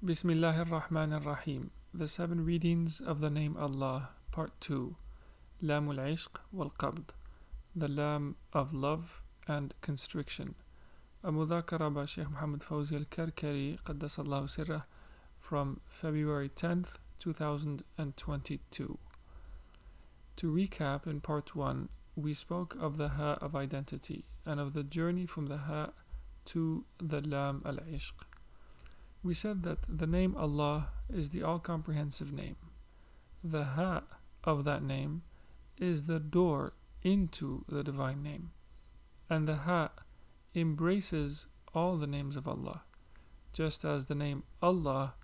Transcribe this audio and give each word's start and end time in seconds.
Bismillah 0.00 0.54
ar-Rahman 0.56 1.12
ar-Rahim. 1.12 1.72
The 1.92 2.06
seven 2.06 2.44
readings 2.44 3.00
of 3.00 3.18
the 3.18 3.30
name 3.30 3.56
Allah, 3.56 4.10
Part 4.30 4.52
2. 4.60 4.94
Lam 5.60 5.88
al-Ishq 5.90 6.38
wal-Qabd. 6.52 7.06
The 7.74 7.88
Lam 7.88 8.36
of 8.52 8.72
love 8.72 9.22
and 9.48 9.74
constriction. 9.80 10.54
A 11.24 11.32
mudhakara 11.32 11.92
by 11.92 12.04
Sheikh 12.04 12.30
Mohamed 12.30 12.60
Faouzi 12.60 12.92
al-Karkari, 12.92 13.82
Qaddasallahu 13.82 14.48
sirrah, 14.48 14.86
from 15.40 15.80
February 15.88 16.48
10th, 16.48 16.90
2022. 17.18 18.98
To 20.36 20.46
recap, 20.52 21.08
in 21.08 21.20
Part 21.20 21.56
1, 21.56 21.88
we 22.14 22.34
spoke 22.34 22.76
of 22.80 22.98
the 22.98 23.08
Ha 23.08 23.36
of 23.40 23.56
identity 23.56 24.26
and 24.46 24.60
of 24.60 24.74
the 24.74 24.84
journey 24.84 25.26
from 25.26 25.46
the 25.46 25.58
Ha 25.58 25.90
to 26.44 26.84
the 26.98 27.20
Lam 27.20 27.62
al-Ishq. 27.66 28.27
We 29.22 29.34
said 29.34 29.62
that 29.64 29.78
the 29.88 30.06
name 30.06 30.36
Allah 30.36 30.88
is 31.12 31.30
the 31.30 31.42
all 31.42 31.58
comprehensive 31.58 32.32
name. 32.32 32.56
The 33.42 33.64
Ha 33.64 34.02
of 34.44 34.64
that 34.64 34.82
name 34.82 35.22
is 35.76 36.04
the 36.04 36.20
door 36.20 36.74
into 37.02 37.64
the 37.68 37.82
divine 37.82 38.22
name. 38.22 38.52
And 39.28 39.48
the 39.48 39.56
Ha 39.56 39.90
embraces 40.54 41.46
all 41.74 41.96
the 41.96 42.06
names 42.06 42.36
of 42.36 42.46
Allah, 42.46 42.82
just 43.52 43.84
as 43.84 44.06
the 44.06 44.14
name 44.14 44.44
Allah 44.62 45.14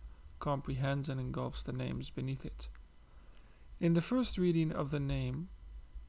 comprehends 0.40 1.08
and 1.08 1.20
engulfs 1.20 1.62
the 1.62 1.72
names 1.72 2.10
beneath 2.10 2.44
it. 2.44 2.68
In 3.80 3.94
the 3.94 4.02
first 4.02 4.38
reading 4.38 4.72
of 4.72 4.90
the 4.90 5.00
name, 5.00 5.48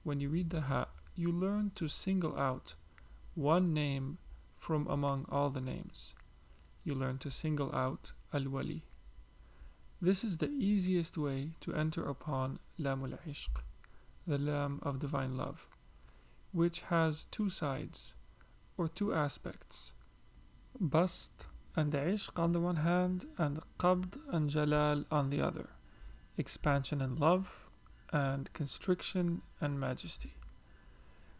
when 0.03 0.19
you 0.19 0.29
read 0.29 0.49
the 0.49 0.61
Ha, 0.61 0.87
you 1.15 1.31
learn 1.31 1.71
to 1.75 1.87
single 1.87 2.37
out 2.37 2.73
one 3.35 3.73
name 3.73 4.17
from 4.57 4.87
among 4.87 5.25
all 5.29 5.49
the 5.49 5.61
names 5.61 6.13
you 6.85 6.95
learn 6.95 7.17
to 7.17 7.31
single 7.31 7.75
out 7.75 8.13
Al 8.33 8.47
Wali. 8.47 8.83
This 10.01 10.23
is 10.23 10.37
the 10.37 10.51
easiest 10.51 11.17
way 11.17 11.51
to 11.61 11.73
enter 11.73 12.07
upon 12.07 12.59
Lam 12.77 13.03
al 13.03 13.17
Ishq, 13.27 13.49
the 14.27 14.37
Lam 14.37 14.79
of 14.83 14.99
divine 14.99 15.35
love, 15.35 15.67
which 16.51 16.81
has 16.81 17.25
two 17.31 17.49
sides 17.49 18.13
or 18.77 18.87
two 18.87 19.13
aspects 19.13 19.93
Bast 20.79 21.47
and 21.75 21.91
Ishq 21.91 22.37
on 22.37 22.51
the 22.51 22.59
one 22.59 22.77
hand, 22.77 23.25
and 23.37 23.59
Qabd 23.79 24.17
and 24.31 24.49
Jalal 24.49 25.05
on 25.09 25.29
the 25.29 25.41
other, 25.41 25.69
expansion 26.37 27.01
and 27.01 27.19
love, 27.19 27.69
and 28.13 28.51
constriction 28.53 29.41
and 29.59 29.79
majesty. 29.79 30.35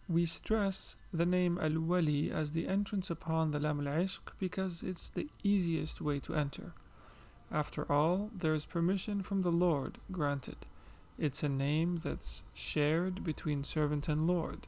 We 0.08 0.28
stress 0.28 0.96
the 1.12 1.26
name 1.26 1.58
Al 1.60 1.80
Wali 1.80 2.32
as 2.32 2.52
the 2.52 2.68
entrance 2.68 3.10
upon 3.10 3.50
the 3.50 3.60
Lam 3.60 3.86
al 3.88 3.94
Ishq 3.94 4.34
because 4.38 4.84
it's 4.84 5.10
the 5.10 5.28
easiest 5.44 6.00
way 6.00 6.20
to 6.20 6.36
enter. 6.36 6.74
After 7.52 7.92
all, 7.92 8.30
there 8.36 8.54
is 8.54 8.66
permission 8.68 9.24
from 9.24 9.42
the 9.42 9.52
Lord 9.52 9.98
granted. 10.12 10.68
It's 11.18 11.42
a 11.42 11.50
name 11.50 12.02
that's 12.04 12.44
shared 12.54 13.24
between 13.24 13.64
servant 13.64 14.08
and 14.08 14.28
Lord. 14.28 14.68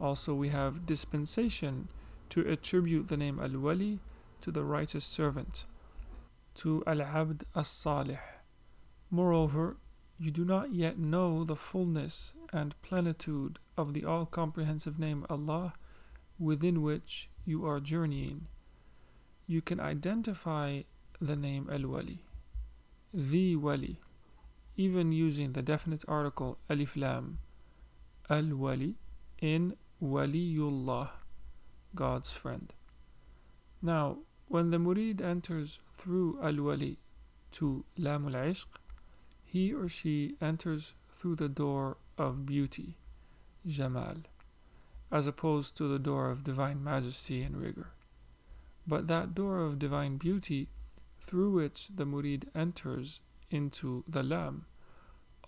Also, 0.00 0.34
we 0.34 0.50
have 0.50 0.84
dispensation 0.84 1.88
to 2.28 2.46
attribute 2.46 3.08
the 3.08 3.16
name 3.16 3.40
Al 3.40 3.58
Wali 3.58 4.00
to 4.42 4.50
the 4.50 4.64
righteous 4.64 5.04
servant, 5.04 5.64
to 6.56 6.82
Al 6.86 7.00
Abd 7.00 7.44
as 7.54 7.68
Salih. 7.68 8.18
Moreover, 9.10 9.76
you 10.18 10.30
do 10.30 10.44
not 10.44 10.74
yet 10.74 10.98
know 10.98 11.42
the 11.42 11.56
fullness 11.56 12.34
and 12.52 12.80
plenitude 12.82 13.58
of 13.78 13.94
the 13.94 14.04
all 14.04 14.26
comprehensive 14.26 14.98
name 14.98 15.24
Allah 15.30 15.74
within 16.38 16.82
which 16.82 17.30
you 17.46 17.64
are 17.64 17.80
journeying. 17.80 18.48
You 19.46 19.62
can 19.62 19.80
identify 19.80 20.82
the 21.20 21.36
name 21.36 21.68
Al 21.72 21.88
Wali, 21.88 22.24
the 23.14 23.56
Wali, 23.56 24.00
even 24.76 25.12
using 25.12 25.52
the 25.52 25.62
definite 25.62 26.04
article 26.06 26.58
Alif 26.68 26.96
Lam, 26.96 27.38
Al 28.28 28.54
Wali, 28.54 28.96
in 29.40 29.74
Waliullah, 30.02 31.10
God's 31.94 32.32
friend. 32.32 32.72
Now, 33.80 34.18
when 34.48 34.70
the 34.70 34.78
murid 34.78 35.20
enters 35.20 35.78
through 35.96 36.38
Al 36.42 36.56
Wali 36.62 36.98
to 37.52 37.84
Lam 37.96 38.26
al 38.26 38.34
Ishq, 38.34 38.66
he 39.44 39.72
or 39.72 39.88
she 39.88 40.36
enters 40.40 40.94
through 41.10 41.36
the 41.36 41.48
door 41.48 41.96
of 42.18 42.44
beauty, 42.44 42.96
Jamal, 43.66 44.16
as 45.10 45.26
opposed 45.26 45.76
to 45.76 45.88
the 45.88 45.98
door 45.98 46.30
of 46.30 46.44
divine 46.44 46.82
majesty 46.82 47.42
and 47.42 47.56
rigor. 47.56 47.90
But 48.86 49.06
that 49.06 49.34
door 49.34 49.60
of 49.60 49.78
divine 49.78 50.16
beauty 50.16 50.68
through 51.20 51.52
which 51.52 51.88
the 51.94 52.04
murid 52.04 52.48
enters 52.54 53.20
into 53.50 54.04
the 54.08 54.22
Lam 54.22 54.66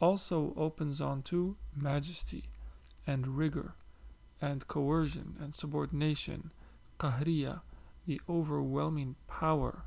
also 0.00 0.52
opens 0.56 1.00
onto 1.00 1.56
majesty 1.74 2.44
and 3.06 3.38
rigor 3.38 3.74
and 4.40 4.66
coercion 4.68 5.36
and 5.40 5.54
subordination, 5.54 6.50
qahriya, 6.98 7.60
the 8.06 8.20
overwhelming 8.28 9.16
power 9.26 9.84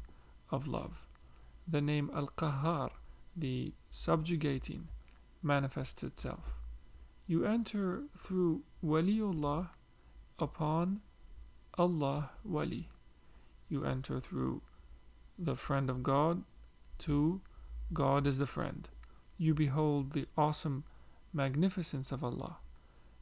of 0.52 0.68
love. 0.68 1.08
The 1.68 1.82
name 1.82 2.12
Al 2.14 2.28
Qahar, 2.38 2.92
the 3.36 3.74
subjugating, 3.90 4.90
manifests 5.42 6.04
itself. 6.04 6.54
You 7.26 7.46
enter 7.46 8.04
through 8.18 8.64
Waliullah 8.84 9.70
upon 10.38 11.00
Allah 11.78 12.32
Wali. 12.44 12.90
You 13.70 13.86
enter 13.86 14.20
through 14.20 14.62
the 15.40 15.56
friend 15.56 15.90
of 15.90 16.04
God 16.04 16.44
to 17.00 17.42
God 17.94 18.28
is 18.28 18.40
the 18.40 18.46
friend. 18.46 18.90
You 19.38 19.54
behold 19.54 20.12
the 20.12 20.28
awesome 20.38 20.84
magnificence 21.34 22.12
of 22.12 22.24
Allah, 22.24 22.58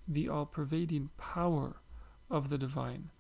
the 0.08 0.28
all 0.28 0.48
pervading 0.48 1.12
power 1.18 1.76
of 2.30 2.50
the 2.50 2.58
divine, 2.58 3.12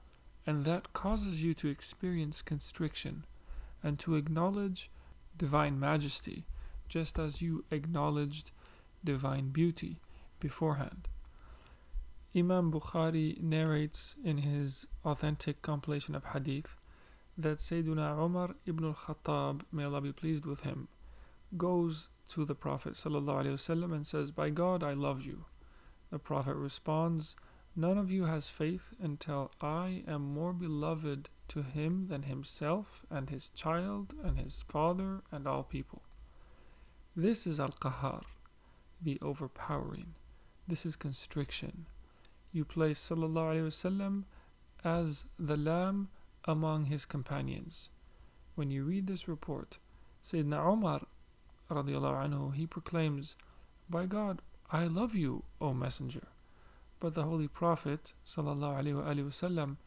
and 0.47 0.65
that 0.65 0.93
causes 0.93 1.43
you 1.43 1.53
to 1.55 1.69
experience 1.69 2.41
constriction 2.41 3.25
and 3.83 3.99
to 3.99 4.15
acknowledge 4.15 4.89
divine 5.37 5.79
majesty, 5.79 6.45
just 6.87 7.19
as 7.19 7.41
you 7.41 7.65
acknowledged 7.71 8.51
divine 9.03 9.49
beauty 9.49 9.99
beforehand. 10.41 11.07
Imam 12.35 12.71
Bukhari 12.71 13.41
narrates 13.41 14.15
in 14.23 14.39
his 14.39 14.87
authentic 15.05 15.61
compilation 15.61 16.15
of 16.15 16.25
hadith 16.25 16.75
that 17.37 17.57
Sayyiduna 17.57 18.17
Umar 18.17 18.55
ibn 18.65 18.85
al-Khattab, 18.85 19.61
may 19.71 19.83
Allah 19.83 20.01
be 20.01 20.11
pleased 20.11 20.45
with 20.45 20.61
him, 20.61 20.87
goes 21.57 22.09
to 22.29 22.45
the 22.45 22.55
Prophet 22.55 22.93
ﷺ 22.93 23.93
and 23.93 24.07
says, 24.07 24.31
By 24.31 24.49
God, 24.49 24.83
I 24.83 24.93
love 24.93 25.21
you. 25.21 25.45
The 26.09 26.19
Prophet 26.19 26.55
responds, 26.55 27.35
None 27.75 27.97
of 27.97 28.11
you 28.11 28.25
has 28.25 28.49
faith 28.49 28.93
until 29.01 29.51
I 29.61 30.03
am 30.07 30.33
more 30.33 30.53
beloved 30.53 31.29
to 31.49 31.61
him 31.61 32.07
than 32.07 32.23
himself 32.23 33.05
and 33.09 33.29
his 33.29 33.49
child 33.49 34.13
and 34.23 34.37
his 34.37 34.63
father 34.67 35.21
and 35.31 35.47
all 35.47 35.63
people. 35.63 36.01
This 37.15 37.45
is 37.45 37.59
Al-Qahar, 37.59 38.23
the 39.01 39.17
overpowering. 39.21 40.15
This 40.67 40.85
is 40.85 40.95
constriction. 40.95 41.85
You 42.53 42.65
place 42.65 42.99
Sallallahu 42.99 43.55
Alaihi 43.55 43.67
Wasallam 43.67 44.23
as 44.83 45.25
the 45.37 45.57
lam 45.57 46.09
among 46.45 46.85
his 46.85 47.05
companions. 47.05 47.89
When 48.55 48.71
you 48.71 48.83
read 48.83 49.07
this 49.07 49.27
report, 49.27 49.79
Sayyidina 50.23 50.65
Umar 50.65 51.01
anhu, 51.69 52.53
he 52.53 52.67
proclaims, 52.67 53.35
By 53.89 54.05
God, 54.05 54.41
I 54.71 54.85
love 54.85 55.15
you, 55.15 55.43
O 55.59 55.73
Messenger. 55.73 56.27
But 56.99 57.15
the 57.15 57.23
Holy 57.23 57.47
Prophet 57.47 58.13
wasallam 58.25 59.77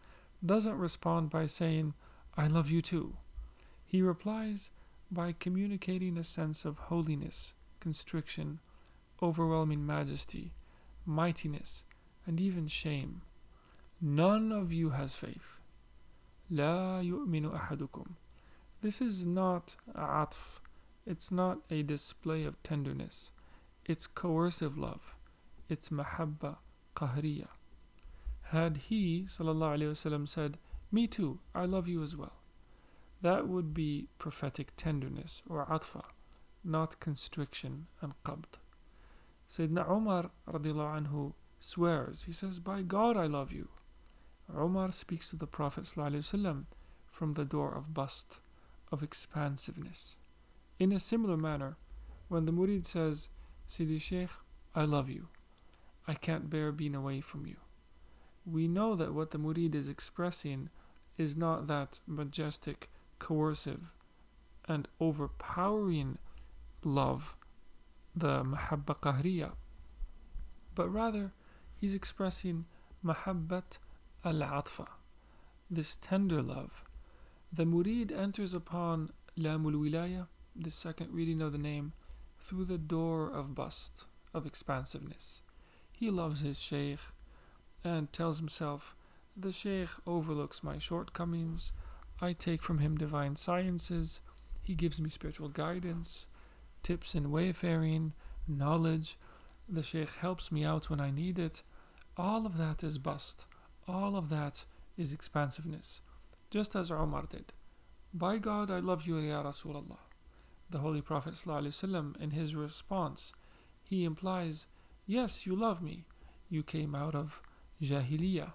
doesn't 0.45 0.79
respond 0.79 1.31
by 1.31 1.47
saying, 1.47 1.95
I 2.37 2.49
love 2.49 2.71
you 2.71 2.83
too. 2.83 3.17
He 3.87 4.03
replies 4.03 4.71
by 5.11 5.33
communicating 5.33 6.19
a 6.19 6.25
sense 6.25 6.65
of 6.65 6.79
holiness, 6.79 7.55
constriction, 7.81 8.59
overwhelming 9.23 9.87
majesty, 9.87 10.53
mightiness, 11.06 11.84
and 12.26 12.40
even 12.40 12.68
shame. 12.68 13.22
None 14.02 14.52
of 14.52 14.72
you 14.72 14.92
has 14.92 15.16
faith. 15.16 15.60
لا 16.52 17.02
يؤمن 17.02 17.52
أحدكم. 17.52 18.16
This 18.82 19.02
is 19.02 19.26
not 19.26 19.76
atf. 19.96 20.60
It's 21.06 21.32
not 21.32 21.60
a 21.70 21.84
display 21.84 22.44
of 22.46 22.62
tenderness. 22.64 23.32
It's 23.86 24.08
coercive 24.08 24.78
love. 24.78 25.16
It's 25.68 25.90
mahabba 25.90 26.58
qahriya. 26.96 27.48
Had 28.44 28.78
he 28.90 29.26
وسلم, 29.28 30.28
said, 30.28 30.58
Me 30.92 31.08
too, 31.08 31.40
I 31.54 31.66
love 31.66 31.88
you 31.88 32.02
as 32.02 32.16
well, 32.16 32.34
that 33.22 33.48
would 33.48 33.74
be 33.74 34.08
prophetic 34.18 34.72
tenderness 34.76 35.44
or 35.48 35.66
atfa, 35.66 36.04
not 36.64 37.00
constriction 37.00 37.88
and 38.02 38.14
qabd. 38.24 38.58
Sayyidina 39.49 39.89
Umar 39.91 40.31
anhu 40.47 41.35
swears, 41.61 42.25
he 42.25 42.33
says, 42.33 42.59
By 42.59 42.83
God 42.83 43.17
I 43.17 43.27
love 43.27 43.53
you. 43.53 43.69
Umar 44.53 44.91
speaks 44.91 45.31
to 45.31 45.37
the 45.37 45.47
Prophet 45.47 45.85
ﷺ 45.85 46.65
from 47.07 47.35
the 47.35 47.45
door 47.45 47.75
of 47.75 47.95
bast, 47.95 48.41
of 48.93 49.03
expansiveness. 49.03 50.17
In 50.79 50.93
a 50.93 50.99
similar 50.99 51.37
manner, 51.37 51.77
when 52.29 52.45
the 52.45 52.53
murid 52.53 52.87
says, 52.87 53.29
Sidi 53.67 53.99
Sheikh, 53.99 54.31
I 54.75 54.85
love 54.85 55.09
you. 55.09 55.29
I 56.07 56.15
can't 56.15 56.51
bear 56.51 56.73
being 56.73 56.95
away 56.95 57.21
from 57.21 57.47
you. 57.47 57.57
We 58.45 58.69
know 58.69 58.95
that 58.97 59.15
what 59.15 59.31
the 59.31 59.39
murid 59.39 59.75
is 59.75 59.89
expressing 59.89 60.69
is 61.17 61.37
not 61.37 61.67
that 61.69 62.01
majestic, 62.07 62.91
coercive, 63.19 63.93
and 64.67 64.89
overpowering 65.01 66.19
love, 66.83 67.37
the 68.15 68.45
mahabba 68.45 68.97
qahriya, 68.97 69.53
but 70.75 70.89
rather 70.89 71.33
he's 71.81 71.95
expressing 71.95 72.67
mahabbat 73.05 73.79
al-atfa, 74.25 74.87
this 75.71 75.97
tender 75.97 76.43
love. 76.43 76.85
The 77.53 77.65
murid 77.65 78.11
enters 78.11 78.55
upon 78.55 79.11
lamul 79.39 79.75
wilaya, 79.75 80.27
the 80.57 80.71
second 80.71 81.13
reading 81.13 81.43
of 81.43 81.53
the 81.53 81.59
name, 81.59 81.93
through 82.41 82.65
the 82.65 82.79
door 82.79 83.31
of 83.31 83.55
bast, 83.55 84.07
of 84.33 84.47
expansiveness. 84.47 85.43
He 85.93 86.11
loves 86.11 86.41
his 86.41 86.59
sheikh 86.61 86.99
and 87.83 88.13
tells 88.13 88.39
himself, 88.39 88.95
The 89.37 89.53
sheikh 89.53 89.91
overlooks 90.07 90.63
my 90.63 90.79
shortcomings. 90.79 91.73
I 92.21 92.33
take 92.33 92.63
from 92.63 92.79
him 92.79 92.97
divine 92.97 93.37
sciences. 93.37 94.21
He 94.63 94.75
gives 94.75 95.01
me 95.01 95.11
spiritual 95.11 95.49
guidance, 95.49 96.27
tips 96.85 97.15
in 97.17 97.33
wayfaring, 97.33 98.13
knowledge. 98.47 99.19
The 99.69 99.83
sheikh 99.83 100.15
helps 100.17 100.53
me 100.53 100.65
out 100.65 100.89
when 100.89 101.01
I 101.01 101.11
need 101.11 101.39
it. 101.39 101.63
All 102.17 102.47
of 102.47 102.59
that 102.59 102.85
is 102.85 102.99
bast. 102.99 103.47
All 103.89 104.15
of 104.17 104.29
that 104.29 104.65
is 104.97 105.13
expansiveness, 105.13 106.01
just 106.51 106.77
as 106.77 106.91
Umar 106.91 107.25
did. 107.29 107.53
By 108.13 108.39
God, 108.39 108.71
I 108.71 108.79
love 108.79 109.07
you, 109.07 109.19
Ya 109.19 109.43
Rasulullah. 109.43 109.99
The 110.71 110.79
Holy 110.79 111.03
Prophet 111.03 111.35
in 111.47 112.31
his 112.31 112.55
response, 112.55 113.33
he 113.83 114.05
implies, 114.05 114.67
Yes, 115.07 115.47
you 115.47 115.57
love 115.57 115.83
me. 115.83 116.05
You 116.49 116.63
came 116.63 116.95
out 116.95 117.15
of 117.15 117.43
Jahiliyyah, 117.83 118.53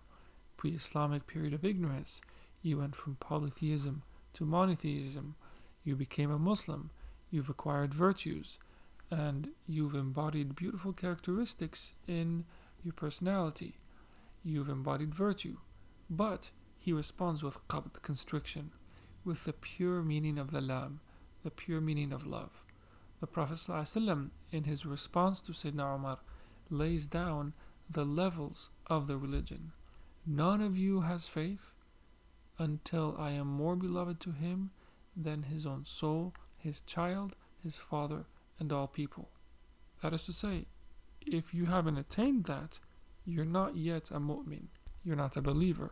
pre 0.55 0.71
Islamic 0.71 1.27
period 1.27 1.53
of 1.53 1.65
ignorance. 1.65 2.21
You 2.61 2.77
went 2.77 2.95
from 2.95 3.15
polytheism 3.15 4.03
to 4.33 4.45
monotheism. 4.45 5.35
You 5.83 5.95
became 5.95 6.31
a 6.31 6.39
Muslim. 6.39 6.91
You've 7.29 7.49
acquired 7.49 7.93
virtues. 7.93 8.59
And 9.11 9.49
you've 9.67 9.95
embodied 9.95 10.55
beautiful 10.55 10.93
characteristics 10.93 11.95
in 12.07 12.45
your 12.83 12.93
personality. 12.93 13.75
You've 14.43 14.69
embodied 14.69 15.15
virtue. 15.15 15.57
But 16.09 16.51
he 16.77 16.93
responds 16.93 17.43
with 17.43 17.67
qabd, 17.67 18.01
constriction, 18.01 18.71
with 19.25 19.43
the 19.43 19.53
pure 19.53 20.01
meaning 20.01 20.37
of 20.37 20.51
the 20.51 20.61
lam, 20.61 21.01
the 21.43 21.51
pure 21.51 21.81
meaning 21.81 22.11
of 22.13 22.25
love. 22.25 22.63
The 23.19 23.27
Prophet 23.27 23.55
ﷺ, 23.55 24.29
in 24.51 24.63
his 24.63 24.85
response 24.85 25.41
to 25.41 25.51
Sayyidina 25.51 25.95
Umar, 25.95 26.19
lays 26.69 27.05
down 27.05 27.53
the 27.89 28.05
levels 28.05 28.69
of 28.87 29.07
the 29.07 29.17
religion. 29.17 29.73
None 30.25 30.61
of 30.61 30.77
you 30.77 31.01
has 31.01 31.27
faith 31.27 31.73
until 32.57 33.15
I 33.17 33.31
am 33.31 33.47
more 33.47 33.75
beloved 33.75 34.19
to 34.21 34.31
him 34.31 34.71
than 35.15 35.43
his 35.43 35.65
own 35.65 35.85
soul, 35.85 36.33
his 36.63 36.81
child, 36.81 37.35
his 37.63 37.77
father, 37.77 38.25
and 38.59 38.71
all 38.71 38.87
people. 38.87 39.29
That 40.01 40.13
is 40.13 40.25
to 40.25 40.33
say, 40.33 40.65
if 41.25 41.53
you 41.53 41.65
haven't 41.65 41.97
attained 41.97 42.45
that, 42.45 42.79
you're 43.25 43.45
not 43.45 43.75
yet 43.75 44.09
a 44.11 44.19
mu'min, 44.19 44.67
you're 45.03 45.15
not 45.15 45.37
a 45.37 45.41
believer. 45.41 45.91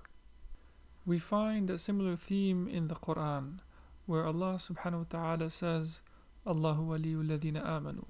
We 1.05 1.19
find 1.19 1.69
a 1.69 1.77
similar 1.77 2.15
theme 2.15 2.67
in 2.67 2.87
the 2.87 2.95
Quran 2.95 3.59
where 4.05 4.25
Allah 4.25 4.55
subhanahu 4.55 4.99
wa 4.99 5.05
ta'ala 5.09 5.49
says, 5.49 6.01
Allahu 6.45 6.87
waliyul 6.87 7.27
ladina 7.27 7.65
amanu. 7.65 8.05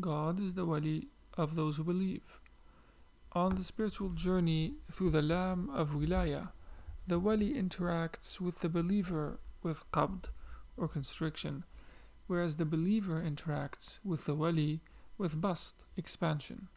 God 0.00 0.40
is 0.40 0.54
the 0.54 0.66
wali 0.66 1.08
of 1.36 1.54
those 1.54 1.76
who 1.76 1.84
believe. 1.84 2.40
On 3.32 3.54
the 3.54 3.64
spiritual 3.64 4.10
journey 4.10 4.74
through 4.90 5.10
the 5.10 5.22
Lam 5.22 5.70
of 5.70 5.90
Wilaya, 5.90 6.50
the 7.06 7.18
wali 7.18 7.54
interacts 7.54 8.40
with 8.40 8.60
the 8.60 8.68
believer 8.68 9.38
with 9.62 9.90
qabd 9.92 10.26
or 10.76 10.88
constriction, 10.88 11.64
whereas 12.28 12.56
the 12.56 12.64
believer 12.64 13.20
interacts 13.20 13.98
with 14.04 14.26
the 14.26 14.34
wali 14.36 14.80
with 15.18 15.40
bast, 15.40 15.84
expansion. 15.96 16.68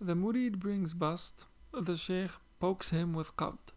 The 0.00 0.14
murid 0.14 0.58
brings 0.58 0.94
bast, 0.94 1.46
the 1.72 1.96
sheikh 1.96 2.30
pokes 2.58 2.90
him 2.90 3.12
with 3.12 3.36
qabd. 3.36 3.72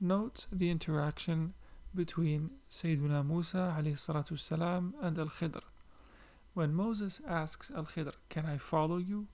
Note 0.00 0.46
the 0.50 0.70
interaction 0.70 1.52
between 1.94 2.50
Sayyidina 2.70 3.26
Musa 3.26 3.74
salam 4.36 4.94
and 5.02 5.18
Al 5.18 5.26
Khidr. 5.26 5.62
When 6.54 6.72
Moses 6.72 7.20
asks 7.26 7.70
Al 7.70 7.84
Khidr, 7.84 8.14
Can 8.28 8.46
I 8.46 8.56
follow 8.56 8.96
you? 8.96 9.26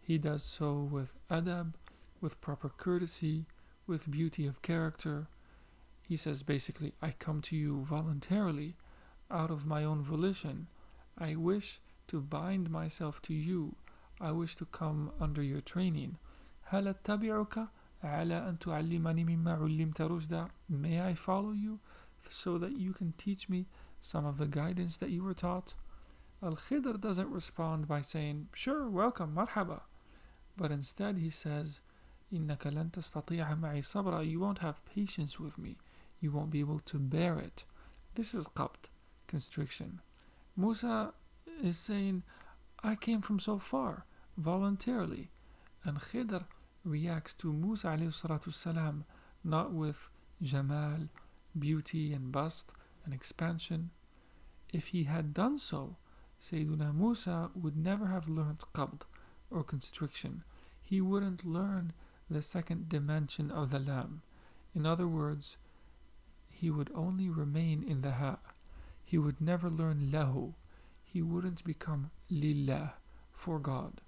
he 0.00 0.18
does 0.18 0.44
so 0.44 0.72
with 0.74 1.14
adab, 1.30 1.74
with 2.20 2.40
proper 2.40 2.68
courtesy, 2.68 3.46
with 3.86 4.10
beauty 4.10 4.46
of 4.46 4.62
character. 4.62 5.26
He 6.02 6.16
says 6.16 6.42
basically, 6.42 6.94
I 7.02 7.10
come 7.10 7.40
to 7.42 7.56
you 7.56 7.82
voluntarily, 7.82 8.76
out 9.30 9.50
of 9.50 9.66
my 9.66 9.84
own 9.84 10.02
volition. 10.02 10.68
I 11.18 11.34
wish 11.34 11.80
to 12.08 12.20
bind 12.20 12.70
myself 12.70 13.20
to 13.22 13.34
you. 13.34 13.76
I 14.20 14.32
wish 14.32 14.56
to 14.56 14.64
come 14.66 15.12
under 15.20 15.42
your 15.42 15.60
training. 15.60 16.16
هل 16.70 16.88
أتبعك 16.88 17.68
على 18.02 18.48
أن 18.48 18.58
تعلمني 18.58 19.24
مما 19.24 19.54
علمت 19.54 20.00
رشدا 20.00 20.48
May 20.70 21.00
I 21.00 21.14
follow 21.14 21.52
you 21.52 21.80
so 22.28 22.58
that 22.58 22.76
you 22.76 22.92
can 22.92 23.12
teach 23.12 23.48
me 23.48 23.66
some 24.00 24.24
of 24.26 24.38
the 24.38 24.46
guidance 24.46 24.96
that 24.98 25.10
you 25.10 25.22
were 25.22 25.34
taught? 25.34 25.74
Al-Khidr 26.42 27.00
doesn't 27.00 27.30
respond 27.30 27.88
by 27.88 28.00
saying, 28.00 28.48
Sure, 28.52 28.88
welcome, 28.88 29.34
marhaba. 29.34 29.82
But 30.56 30.70
instead 30.70 31.18
he 31.18 31.30
says, 31.30 31.80
إنك 32.32 32.66
لن 32.66 32.90
تستطيع 32.90 33.54
معي 33.54 33.82
صبرا 33.82 34.22
You 34.22 34.40
won't 34.40 34.58
have 34.58 34.84
patience 34.84 35.38
with 35.38 35.56
me. 35.58 35.76
You 36.20 36.32
won't 36.32 36.50
be 36.50 36.60
able 36.60 36.80
to 36.80 36.98
bear 36.98 37.38
it. 37.38 37.64
This 38.14 38.34
is 38.34 38.48
qabd 38.48 38.88
constriction. 39.26 40.00
Musa 40.56 41.12
is 41.62 41.78
saying, 41.78 42.22
I 42.82 42.94
came 42.94 43.20
from 43.20 43.38
so 43.40 43.58
far, 43.58 44.04
voluntarily. 44.36 45.30
And 45.84 45.98
Khidr 45.98 46.44
reacts 46.84 47.34
to 47.34 47.52
Musa 47.52 47.98
salam 48.50 49.04
not 49.44 49.72
with 49.72 50.10
jamal, 50.42 51.08
beauty 51.58 52.12
and 52.12 52.32
bast 52.32 52.72
and 53.04 53.14
expansion. 53.14 53.90
If 54.72 54.88
he 54.88 55.04
had 55.04 55.32
done 55.32 55.58
so, 55.58 55.96
Sayyiduna 56.42 56.94
Musa 56.94 57.50
would 57.54 57.76
never 57.76 58.06
have 58.06 58.28
learned 58.28 58.60
qabd 58.74 59.02
or 59.50 59.62
constriction. 59.62 60.44
He 60.82 61.00
wouldn't 61.00 61.46
learn 61.46 61.92
the 62.28 62.42
second 62.42 62.88
dimension 62.88 63.50
of 63.50 63.70
the 63.70 63.78
lam. 63.78 64.22
In 64.74 64.84
other 64.84 65.08
words, 65.08 65.56
he 66.48 66.70
would 66.70 66.90
only 66.94 67.28
remain 67.28 67.82
in 67.82 68.00
the 68.00 68.12
ha. 68.12 68.38
He 69.06 69.18
would 69.18 69.40
never 69.40 69.70
learn 69.70 70.10
lahu. 70.12 70.54
He 71.04 71.22
wouldn't 71.22 71.62
become 71.64 72.10
lillah, 72.28 72.94
for 73.32 73.60
God. 73.60 74.00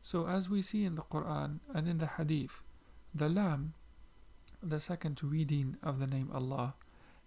So 0.00 0.26
as 0.26 0.48
we 0.48 0.62
see 0.62 0.84
in 0.84 0.94
the 0.94 1.02
Quran 1.02 1.60
and 1.74 1.86
in 1.86 1.98
the 1.98 2.06
Hadith, 2.06 2.62
the 3.14 3.28
lam, 3.28 3.74
the 4.62 4.80
second 4.80 5.22
reading 5.22 5.76
of 5.82 5.98
the 5.98 6.06
name 6.06 6.30
Allah, 6.32 6.74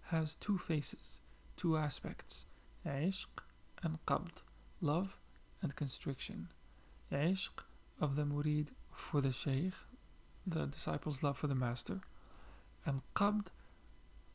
has 0.05 0.33
two 0.33 0.57
faces, 0.57 1.19
two 1.55 1.77
aspects, 1.77 2.45
ishq 2.83 3.27
and 3.83 4.03
qabd, 4.07 4.41
love 4.81 5.19
and 5.61 5.75
constriction. 5.75 6.47
Ishq 7.11 7.63
of 8.01 8.15
the 8.15 8.23
murid 8.23 8.69
for 8.91 9.21
the 9.21 9.31
shaykh, 9.31 9.73
the 10.47 10.65
disciple's 10.65 11.21
love 11.21 11.37
for 11.37 11.47
the 11.47 11.55
master, 11.55 12.01
and 12.83 13.01
qabd 13.15 13.47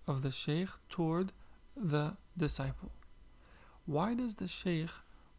of 0.06 0.22
the 0.22 0.30
sheikh 0.30 0.70
toward 0.88 1.32
the 1.75 2.17
disciple. 2.37 2.91
Why 3.85 4.13
does 4.13 4.35
the 4.35 4.47
sheikh 4.47 4.91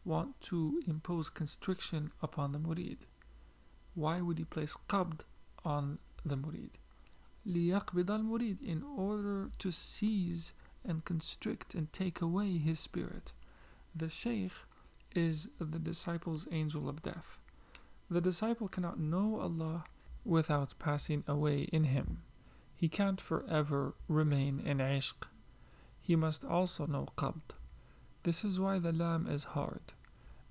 want 0.03 0.39
to 0.41 0.81
impose 0.87 1.29
constriction 1.29 2.11
upon 2.21 2.51
the 2.51 2.59
murid? 2.59 2.99
Why 3.93 4.21
would 4.21 4.37
he 4.37 4.45
place 4.45 4.75
qabd 4.89 5.21
on 5.63 5.99
the 6.25 6.35
murid? 6.35 6.71
ليقبض 7.45 8.11
المريد 8.11 8.61
in 8.61 8.83
order 8.83 9.49
to 9.57 9.71
seize 9.71 10.53
and 10.85 11.05
constrict 11.05 11.73
and 11.75 11.91
take 11.91 12.21
away 12.21 12.57
his 12.57 12.79
spirit. 12.79 13.33
The 13.95 14.09
sheikh 14.09 14.53
is 15.13 15.49
the 15.59 15.79
disciple's 15.79 16.47
angel 16.51 16.87
of 16.87 17.01
death. 17.01 17.39
The 18.09 18.21
disciple 18.21 18.67
cannot 18.67 18.99
know 18.99 19.39
Allah 19.39 19.85
without 20.23 20.73
passing 20.79 21.23
away 21.27 21.61
in 21.71 21.85
him. 21.85 22.21
He 22.75 22.89
can't 22.89 23.21
forever 23.21 23.95
remain 24.07 24.59
in 24.59 24.77
ishq. 24.77 25.13
he 26.06 26.14
must 26.14 26.44
also 26.44 26.86
know 26.86 27.08
qabd. 27.18 27.56
This 28.22 28.44
is 28.44 28.60
why 28.60 28.78
the 28.78 28.92
lam 28.92 29.26
is 29.26 29.42
hard, 29.56 29.92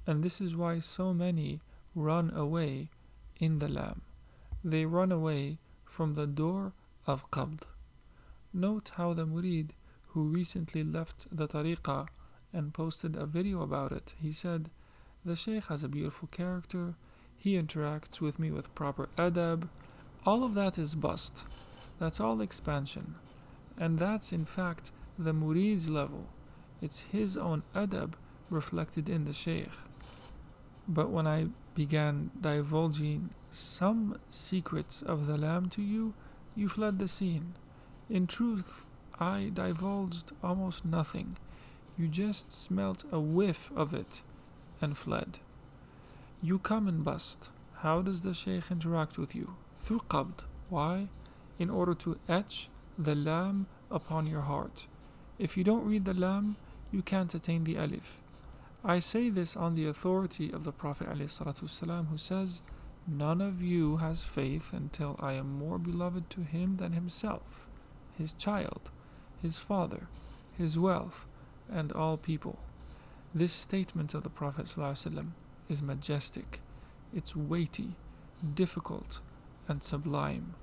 and 0.06 0.22
this 0.22 0.42
is 0.42 0.54
why 0.54 0.80
so 0.80 1.14
many 1.14 1.62
run 1.96 2.30
away 2.36 2.90
in 3.40 3.60
the 3.60 3.70
lam. 3.70 4.02
They 4.66 4.86
run 4.86 5.14
away 5.14 5.60
from 5.86 6.16
the 6.16 6.28
door 6.28 6.74
of 7.08 7.32
qabd. 7.32 7.62
Note 8.54 8.92
how 8.98 9.14
the 9.14 9.26
murid 9.26 9.70
who 10.08 10.24
recently 10.24 10.84
left 10.84 11.26
the 11.32 11.48
tariqah 11.48 12.08
and 12.52 12.74
posted 12.74 13.16
a 13.16 13.26
video 13.26 13.62
about 13.62 13.94
it. 13.94 14.14
He 14.22 14.34
said, 14.34 14.70
The 15.24 15.38
Shaykh 15.38 15.68
has 15.68 15.84
a 15.84 15.90
beautiful 15.90 16.28
character, 16.28 16.96
he 17.38 17.56
interacts 17.56 18.20
with 18.20 18.40
me 18.40 18.52
with 18.52 18.76
proper 18.76 19.08
adab. 19.18 19.70
All 20.26 20.44
of 20.44 20.54
that 20.56 20.78
is 20.78 20.96
bast. 20.96 21.46
That's 21.98 22.20
all 22.20 22.42
expansion. 22.42 23.16
And 23.78 24.00
that's 24.00 24.34
in 24.34 24.44
fact 24.44 24.92
the 25.18 25.34
murid's 25.34 25.90
level. 25.90 26.28
It's 26.82 27.02
his 27.12 27.38
own 27.38 27.64
adab 27.74 28.14
reflected 28.50 29.10
in 29.10 29.26
the 29.26 29.34
Shaykh. 29.34 29.72
But 30.88 31.10
when 31.10 31.26
I 31.26 31.48
began 31.74 32.32
divulging 32.40 33.32
some 33.50 34.20
secrets 34.30 35.02
of 35.02 35.28
the 35.28 35.38
Lam 35.38 35.70
to 35.70 35.82
you, 35.82 36.14
you 36.56 36.70
fled 36.70 37.00
the 37.00 37.08
scene. 37.08 37.56
In 38.10 38.28
truth, 38.28 38.86
I 39.20 39.52
divulged 39.54 40.32
almost 40.44 40.86
nothing. 40.86 41.38
You 41.98 42.08
just 42.08 42.52
smelt 42.52 43.04
a 43.12 43.20
whiff 43.20 43.72
of 43.76 43.94
it 43.94 44.22
and 44.82 44.98
fled. 44.98 45.40
You 46.42 46.60
come 46.60 46.88
and 46.88 47.04
bast. 47.04 47.50
How 47.78 48.02
does 48.02 48.22
the 48.22 48.34
Shaykh 48.34 48.70
interact 48.70 49.18
with 49.18 49.34
you? 49.34 49.56
Through 49.80 50.02
qabd. 50.10 50.40
Why? 50.70 51.08
In 51.58 51.70
order 51.70 51.94
to 51.96 52.18
etch 52.28 52.70
the 52.98 53.16
lam 53.16 53.68
upon 53.90 54.28
your 54.28 54.42
heart. 54.42 54.88
If 55.38 55.58
you 55.58 55.64
don't 55.64 55.86
read 55.86 56.06
the 56.06 56.14
lam, 56.14 56.56
you 56.92 57.02
can't 57.02 57.34
attain 57.34 57.66
the 57.66 57.78
alif. 57.78 58.22
I 58.84 59.00
say 59.00 59.30
this 59.30 59.58
on 59.58 59.76
the 59.76 59.88
authority 59.88 60.52
of 60.52 60.64
the 60.64 60.72
Prophet 60.72 61.08
ﷺ 61.08 62.08
who 62.10 62.18
says, 62.18 62.62
None 63.08 63.42
of 63.42 63.62
you 63.62 63.98
has 63.98 64.24
faith 64.24 64.72
until 64.74 65.16
I 65.20 65.34
am 65.34 65.58
more 65.60 65.78
beloved 65.78 66.30
to 66.32 66.42
him 66.42 66.78
than 66.78 66.94
himself, 66.94 67.68
his 68.18 68.34
child, 68.34 68.92
his 69.42 69.60
father, 69.60 70.08
his 70.58 70.80
wealth, 70.80 71.26
and 71.70 71.92
all 71.92 72.18
people. 72.18 72.60
This 73.34 73.54
statement 73.54 74.14
of 74.14 74.24
the 74.24 74.30
Prophet 74.30 74.66
ﷺ 74.66 75.32
is 75.68 75.82
majestic, 75.82 76.62
it's 77.14 77.36
weighty, 77.36 77.96
difficult, 78.54 79.20
and 79.68 79.84
sublime. 79.84 80.54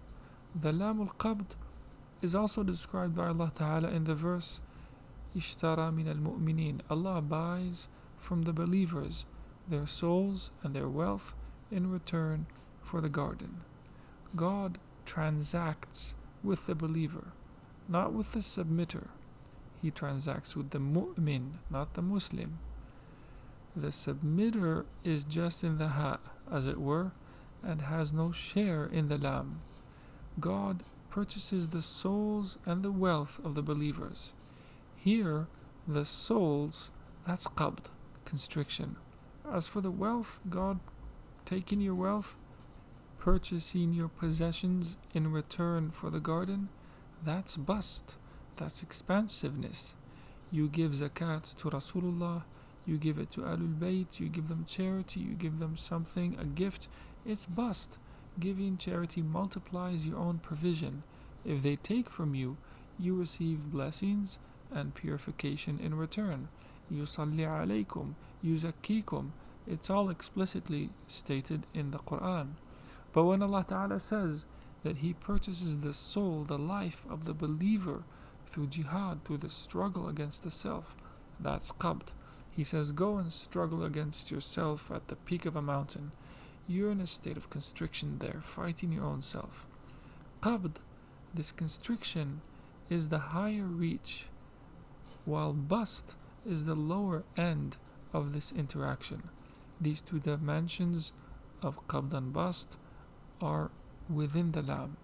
The 0.54 0.72
Lam 0.72 1.00
al 1.00 1.14
Qabd 1.18 1.56
is 2.22 2.34
also 2.34 2.62
described 2.62 3.16
by 3.16 3.26
Allah 3.26 3.52
Ta'ala 3.54 3.90
in 3.90 4.04
the 4.04 4.14
verse 4.14 4.60
Ishtara 5.36 5.92
min 5.94 6.08
al 6.08 6.14
mu'minin. 6.14 6.80
Allah 6.88 7.20
buys 7.20 7.88
from 8.18 8.42
the 8.42 8.52
believers 8.52 9.26
their 9.68 9.86
souls 9.86 10.50
and 10.62 10.74
their 10.74 10.88
wealth 10.88 11.34
in 11.70 11.90
return 11.90 12.46
for 12.82 13.00
the 13.00 13.08
garden. 13.08 13.62
God 14.36 14.78
transacts 15.04 16.14
with 16.42 16.66
the 16.66 16.74
believer, 16.74 17.32
not 17.88 18.12
with 18.12 18.32
the 18.32 18.40
submitter. 18.40 19.08
He 19.80 19.90
transacts 19.90 20.54
with 20.54 20.70
the 20.70 20.78
mu'min, 20.78 21.54
not 21.70 21.94
the 21.94 22.02
Muslim. 22.02 22.58
The 23.74 23.88
submitter 23.88 24.84
is 25.02 25.24
just 25.24 25.64
in 25.64 25.78
the 25.78 25.88
ha, 25.88 26.18
as 26.50 26.66
it 26.66 26.78
were, 26.78 27.12
and 27.62 27.82
has 27.82 28.12
no 28.12 28.30
share 28.30 28.84
in 28.84 29.08
the 29.08 29.18
lam. 29.18 29.62
God 30.38 30.82
purchases 31.12 31.68
the 31.68 31.82
souls 31.82 32.56
and 32.64 32.82
the 32.82 32.90
wealth 32.90 33.38
of 33.44 33.54
the 33.54 33.60
believers. 33.60 34.32
Here, 34.96 35.46
the 35.86 36.06
souls, 36.06 36.90
that's 37.26 37.46
qabd, 37.46 37.90
constriction. 38.24 38.96
As 39.52 39.66
for 39.66 39.82
the 39.82 39.90
wealth, 39.90 40.40
God 40.48 40.80
taking 41.44 41.82
your 41.82 41.94
wealth, 41.94 42.34
purchasing 43.18 43.92
your 43.92 44.08
possessions 44.08 44.96
in 45.12 45.30
return 45.30 45.90
for 45.90 46.08
the 46.08 46.18
garden, 46.18 46.70
that's 47.22 47.58
bast, 47.58 48.16
that's 48.56 48.82
expansiveness. 48.82 49.94
You 50.50 50.66
give 50.66 50.92
zakat 50.92 51.54
to 51.56 51.68
Rasulullah, 51.68 52.44
you 52.86 52.96
give 52.96 53.18
it 53.18 53.30
to 53.32 53.42
Alul 53.42 53.78
Bayt, 53.78 54.18
you 54.18 54.30
give 54.30 54.48
them 54.48 54.64
charity, 54.66 55.20
you 55.20 55.34
give 55.34 55.58
them 55.58 55.76
something, 55.76 56.38
a 56.40 56.46
gift, 56.46 56.88
it's 57.26 57.44
bast. 57.44 57.98
Giving 58.38 58.78
charity 58.78 59.22
multiplies 59.22 60.06
your 60.06 60.18
own 60.18 60.38
provision. 60.38 61.02
If 61.44 61.62
they 61.62 61.76
take 61.76 62.08
from 62.08 62.34
you, 62.34 62.56
you 62.98 63.14
receive 63.14 63.70
blessings 63.70 64.38
and 64.70 64.94
purification 64.94 65.78
in 65.82 65.96
return. 65.96 66.48
Yusalli 66.90 67.46
alaykum, 67.46 68.14
yuzakkikum. 68.44 69.30
It's 69.66 69.90
all 69.90 70.10
explicitly 70.10 70.90
stated 71.06 71.66
in 71.74 71.90
the 71.90 71.98
Quran. 71.98 72.54
But 73.12 73.24
when 73.24 73.42
Allah 73.42 73.64
Ta'ala 73.68 74.00
says 74.00 74.44
that 74.82 74.98
He 74.98 75.12
purchases 75.12 75.78
the 75.78 75.92
soul, 75.92 76.44
the 76.44 76.58
life 76.58 77.04
of 77.08 77.24
the 77.24 77.34
believer 77.34 78.02
through 78.46 78.68
jihad, 78.68 79.24
through 79.24 79.38
the 79.38 79.48
struggle 79.48 80.08
against 80.08 80.42
the 80.42 80.50
self, 80.50 80.96
that's 81.38 81.72
qabd. 81.72 82.08
He 82.50 82.64
says, 82.64 82.92
Go 82.92 83.16
and 83.16 83.32
struggle 83.32 83.84
against 83.84 84.30
yourself 84.30 84.90
at 84.90 85.08
the 85.08 85.16
peak 85.16 85.46
of 85.46 85.56
a 85.56 85.62
mountain. 85.62 86.12
You're 86.66 86.92
in 86.92 87.00
a 87.00 87.06
state 87.06 87.36
of 87.36 87.50
constriction 87.50 88.18
there, 88.18 88.40
fighting 88.42 88.92
your 88.92 89.04
own 89.04 89.22
self. 89.22 89.66
Qabd, 90.40 90.76
this 91.34 91.52
constriction, 91.52 92.40
is 92.88 93.08
the 93.08 93.18
higher 93.18 93.64
reach, 93.64 94.26
while 95.24 95.52
bast 95.52 96.14
is 96.46 96.64
the 96.64 96.74
lower 96.74 97.24
end 97.36 97.76
of 98.12 98.32
this 98.32 98.52
interaction. 98.52 99.28
These 99.80 100.02
two 100.02 100.18
dimensions 100.18 101.12
of 101.62 101.86
qabd 101.88 102.12
and 102.12 102.32
bast 102.32 102.78
are 103.40 103.70
within 104.08 104.52
the 104.52 104.62
lam, 104.62 104.96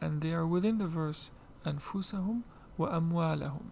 and 0.00 0.20
they 0.20 0.32
are 0.32 0.46
within 0.46 0.78
the 0.78 0.86
verse 0.86 1.30
anfusahum 1.64 2.42
wa 2.76 2.88
amwalahum, 2.88 3.70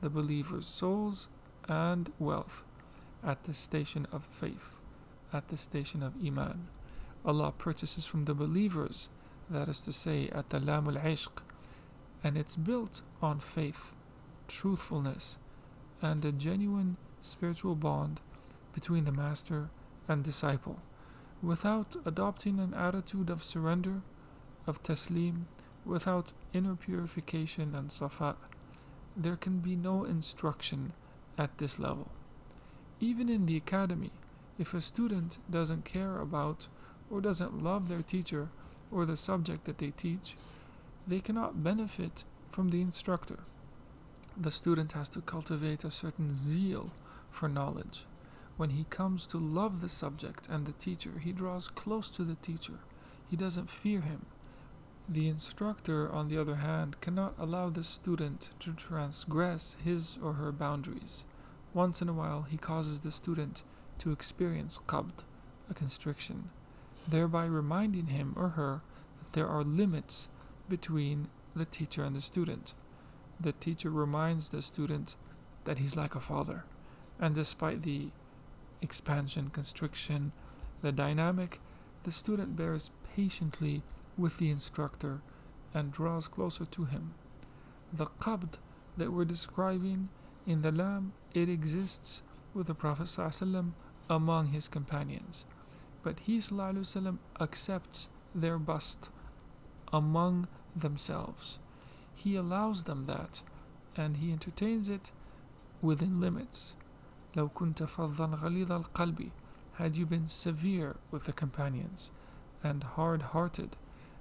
the 0.00 0.10
believers' 0.10 0.66
souls 0.66 1.28
and 1.68 2.12
wealth 2.18 2.64
at 3.24 3.44
the 3.44 3.54
station 3.54 4.06
of 4.12 4.24
faith, 4.24 4.78
at 5.36 5.48
the 5.48 5.56
station 5.56 6.02
of 6.02 6.14
Iman. 6.24 6.68
Allah 7.24 7.52
purchases 7.56 8.06
from 8.06 8.24
the 8.24 8.34
believers, 8.34 9.08
that 9.50 9.68
is 9.68 9.80
to 9.82 9.92
say, 9.92 10.28
at 10.30 10.50
the 10.50 10.58
Lam 10.58 10.88
al 10.88 10.94
Ishq, 10.94 11.42
and 12.24 12.36
it's 12.36 12.56
built 12.56 13.02
on 13.20 13.38
faith, 13.40 13.94
truthfulness, 14.48 15.38
and 16.00 16.24
a 16.24 16.32
genuine 16.32 16.96
spiritual 17.20 17.74
bond 17.74 18.20
between 18.72 19.04
the 19.04 19.12
master 19.12 19.68
and 20.08 20.24
disciple, 20.24 20.80
without 21.42 21.96
adopting 22.04 22.58
an 22.58 22.72
attitude 22.74 23.30
of 23.30 23.44
surrender, 23.44 24.02
of 24.66 24.82
taslim, 24.82 25.44
without 25.84 26.32
inner 26.52 26.76
purification 26.76 27.74
and 27.74 27.92
safa, 27.92 28.36
there 29.16 29.36
can 29.36 29.58
be 29.58 29.76
no 29.76 30.04
instruction 30.04 30.92
at 31.38 31.58
this 31.58 31.78
level. 31.78 32.10
Even 33.00 33.28
in 33.28 33.46
the 33.46 33.56
academy, 33.56 34.10
if 34.58 34.72
a 34.74 34.80
student 34.80 35.38
doesn't 35.50 35.84
care 35.84 36.18
about 36.20 36.68
or 37.10 37.20
doesn't 37.20 37.62
love 37.62 37.88
their 37.88 38.02
teacher 38.02 38.48
or 38.90 39.04
the 39.04 39.16
subject 39.16 39.64
that 39.64 39.78
they 39.78 39.90
teach, 39.90 40.36
they 41.06 41.20
cannot 41.20 41.62
benefit 41.62 42.24
from 42.50 42.70
the 42.70 42.80
instructor. 42.80 43.40
The 44.36 44.50
student 44.50 44.92
has 44.92 45.08
to 45.10 45.20
cultivate 45.20 45.84
a 45.84 45.90
certain 45.90 46.34
zeal 46.34 46.92
for 47.30 47.48
knowledge. 47.48 48.06
When 48.56 48.70
he 48.70 48.84
comes 48.88 49.26
to 49.28 49.38
love 49.38 49.80
the 49.80 49.88
subject 49.88 50.48
and 50.48 50.66
the 50.66 50.72
teacher, 50.72 51.18
he 51.22 51.32
draws 51.32 51.68
close 51.68 52.10
to 52.12 52.24
the 52.24 52.36
teacher. 52.36 52.80
He 53.28 53.36
doesn't 53.36 53.70
fear 53.70 54.00
him. 54.00 54.26
The 55.08 55.28
instructor, 55.28 56.10
on 56.10 56.28
the 56.28 56.38
other 56.38 56.56
hand, 56.56 57.00
cannot 57.00 57.34
allow 57.38 57.68
the 57.68 57.84
student 57.84 58.50
to 58.60 58.72
transgress 58.72 59.76
his 59.84 60.18
or 60.22 60.34
her 60.34 60.50
boundaries. 60.50 61.24
Once 61.74 62.00
in 62.00 62.08
a 62.08 62.14
while, 62.14 62.42
he 62.42 62.56
causes 62.56 63.00
the 63.00 63.12
student 63.12 63.62
to 63.98 64.12
experience 64.12 64.78
qabd, 64.86 65.24
a 65.70 65.74
constriction, 65.74 66.50
thereby 67.08 67.44
reminding 67.44 68.08
him 68.08 68.34
or 68.36 68.50
her 68.50 68.82
that 69.18 69.32
there 69.32 69.48
are 69.48 69.62
limits 69.62 70.28
between 70.68 71.28
the 71.54 71.64
teacher 71.64 72.04
and 72.04 72.14
the 72.14 72.20
student. 72.20 72.74
The 73.40 73.52
teacher 73.52 73.90
reminds 73.90 74.50
the 74.50 74.62
student 74.62 75.16
that 75.64 75.78
he's 75.78 75.96
like 75.96 76.14
a 76.14 76.20
father, 76.20 76.64
and 77.18 77.34
despite 77.34 77.82
the 77.82 78.10
expansion, 78.82 79.50
constriction, 79.50 80.32
the 80.82 80.92
dynamic, 80.92 81.60
the 82.04 82.12
student 82.12 82.56
bears 82.56 82.90
patiently 83.14 83.82
with 84.16 84.38
the 84.38 84.50
instructor 84.50 85.20
and 85.74 85.92
draws 85.92 86.28
closer 86.28 86.64
to 86.64 86.84
him. 86.84 87.14
The 87.92 88.06
qabd 88.06 88.54
that 88.96 89.12
we're 89.12 89.24
describing 89.24 90.08
in 90.46 90.62
the 90.62 90.72
Lam, 90.72 91.12
it 91.34 91.48
exists 91.48 92.22
with 92.54 92.68
the 92.68 92.74
Prophet 92.74 93.06
ﷺ 93.06 93.72
among 94.08 94.48
his 94.48 94.68
companions. 94.68 95.44
But 96.02 96.20
he 96.20 96.38
وسلم, 96.38 97.18
accepts 97.40 98.08
their 98.34 98.58
bast 98.58 99.10
among 99.92 100.48
themselves. 100.74 101.58
He 102.14 102.36
allows 102.36 102.84
them 102.84 103.06
that, 103.06 103.42
and 103.96 104.18
he 104.18 104.32
entertains 104.32 104.88
it 104.88 105.12
within 105.82 106.20
limits. 106.20 106.76
لو 107.36 107.48
كنت 107.48 107.82
فظا 107.82 108.34
غليظ 108.36 108.70
القلب 108.70 109.30
had 109.74 109.96
you 109.96 110.06
been 110.06 110.26
severe 110.26 110.96
with 111.10 111.26
the 111.26 111.32
companions 111.32 112.10
and 112.64 112.82
hard-hearted 112.82 113.76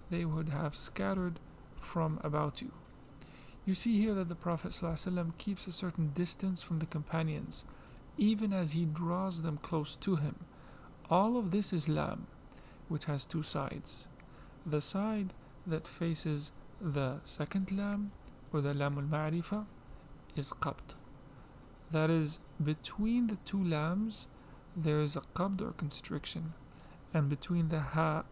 they 0.10 0.26
would 0.26 0.50
have 0.50 0.76
scattered 0.76 1.40
from 1.80 2.20
about 2.24 2.62
you 2.62 2.72
you 3.66 3.74
see 3.74 4.00
here 4.00 4.14
that 4.14 4.28
the 4.28 4.36
prophet 4.36 4.72
ﷺ 4.72 5.38
keeps 5.38 5.66
a 5.66 5.72
certain 5.72 6.10
distance 6.10 6.62
from 6.62 6.80
the 6.80 6.86
companions 6.86 7.64
even 8.18 8.54
as 8.54 8.74
he 8.74 8.86
draws 8.86 9.42
them 9.42 9.58
close 9.58 9.96
to 9.98 10.16
him. 10.16 10.36
All 11.10 11.38
of 11.38 11.52
this 11.52 11.72
is 11.74 11.90
lam, 11.90 12.28
which 12.88 13.06
has 13.06 13.26
two 13.26 13.44
sides. 13.44 14.08
The 14.66 14.82
side 14.82 15.34
that 15.68 15.88
faces 15.88 16.52
the 16.82 17.20
second 17.24 17.72
lam, 17.72 18.12
or 18.52 18.62
the 18.62 18.74
lam 18.74 18.98
al 18.98 19.04
ma'rifa, 19.04 19.66
is 20.36 20.52
qabd. 20.52 20.96
That 21.92 22.10
is, 22.10 22.40
between 22.64 23.28
the 23.28 23.38
two 23.38 23.64
lams, 23.64 24.28
there 24.76 25.00
is 25.00 25.16
a 25.16 25.22
qabd 25.22 25.62
or 25.62 25.72
constriction, 25.72 26.54
and 27.14 27.30
between 27.30 27.70
the 27.70 27.80
ha 27.80 28.24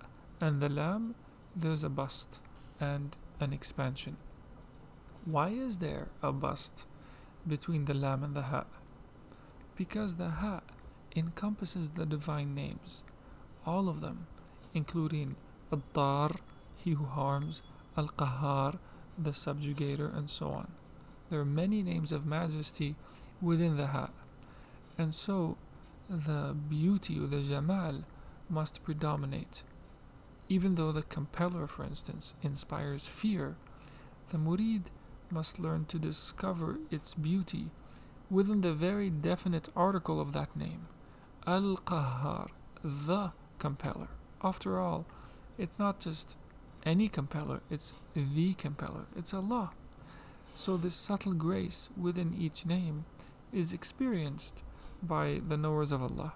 and 0.41 0.61
the 0.61 0.69
lam, 0.69 1.15
there's 1.55 1.83
a 1.83 1.89
bast 1.89 2.41
and 2.79 3.15
an 3.39 3.53
expansion. 3.53 4.17
Why 5.25 5.49
is 5.49 5.77
there 5.77 6.09
a 6.21 6.33
bast 6.33 6.85
between 7.47 7.85
the 7.85 7.93
lam 7.93 8.23
and 8.23 8.35
the 8.35 8.43
ha? 8.43 8.65
Because 9.75 10.15
the 10.15 10.29
ha 10.29 10.61
encompasses 11.15 11.91
the 11.91 12.05
divine 12.05 12.53
names, 12.53 13.03
all 13.65 13.89
of 13.89 14.01
them, 14.01 14.27
including 14.73 15.35
Ad-Dar, 15.71 16.31
he 16.75 16.91
who 16.91 17.05
harms, 17.05 17.61
Al-Qahar, 17.97 18.77
the 19.17 19.31
subjugator, 19.31 20.15
and 20.15 20.29
so 20.29 20.49
on. 20.49 20.71
There 21.29 21.39
are 21.39 21.45
many 21.45 21.81
names 21.81 22.11
of 22.11 22.25
majesty 22.25 22.95
within 23.41 23.77
the 23.77 23.87
ha. 23.87 24.09
And 24.97 25.13
so 25.13 25.57
the 26.09 26.55
beauty 26.69 27.19
or 27.19 27.27
the 27.27 27.41
jamal 27.41 28.03
must 28.49 28.83
predominate. 28.83 29.63
Even 30.49 30.75
though 30.75 30.91
the 30.91 31.03
compeller, 31.03 31.67
for 31.67 31.83
instance, 31.83 32.33
inspires 32.43 33.07
fear, 33.07 33.55
the 34.29 34.37
murid 34.37 34.83
must 35.31 35.59
learn 35.59 35.85
to 35.85 35.97
discover 35.97 36.77
its 36.91 37.13
beauty 37.15 37.71
within 38.33 38.61
the 38.61 38.73
very 38.73 39.11
definite 39.11 39.69
article 39.75 40.19
of 40.19 40.33
that 40.33 40.55
name 40.57 40.87
Al 41.45 41.77
Qahhar, 41.85 42.49
the 42.83 43.31
compeller. 43.59 44.07
After 44.43 44.79
all, 44.79 45.05
it's 45.57 45.77
not 45.77 45.99
just 45.99 46.35
any 46.83 47.07
compeller, 47.07 47.61
it's 47.69 47.93
the 48.15 48.53
compeller, 48.55 49.05
it's 49.15 49.33
Allah. 49.33 49.71
So, 50.55 50.77
this 50.77 50.95
subtle 50.95 51.33
grace 51.33 51.89
within 51.95 52.35
each 52.37 52.65
name 52.65 53.05
is 53.51 53.71
experienced 53.71 54.63
by 55.01 55.41
the 55.47 55.57
knowers 55.57 55.91
of 55.91 56.01
Allah 56.01 56.33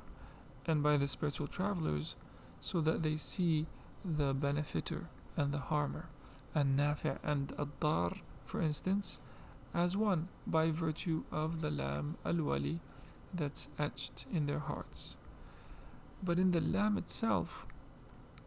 and 0.66 0.84
by 0.84 0.98
the 0.98 1.08
spiritual 1.08 1.48
travelers 1.48 2.16
so 2.62 2.80
that 2.82 3.02
they 3.02 3.18
see 3.18 3.66
the 4.04 4.34
benefiter 4.34 5.10
and 5.36 5.54
the 5.54 5.70
harmer, 5.70 6.10
and 6.54 6.78
Nafi' 6.78 7.18
and 7.24 7.54
Ad-Dar, 7.60 8.14
for 8.46 8.62
instance, 8.62 9.20
as 9.74 9.96
one 9.98 10.30
by 10.46 10.72
virtue 10.72 11.24
of 11.32 11.62
the 11.62 11.70
Lam 11.70 12.18
al-Wali 12.26 12.80
that's 13.34 13.68
etched 13.78 14.26
in 14.34 14.46
their 14.46 14.60
hearts. 14.60 15.18
But 16.24 16.40
in 16.40 16.52
the 16.52 16.62
Lam 16.62 16.98
itself, 16.98 17.66